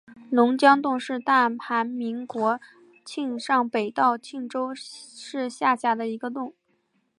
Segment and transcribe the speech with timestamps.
[0.31, 2.59] 龙江洞是大韩民国
[3.05, 6.55] 庆尚北道庆州市下辖的一个洞。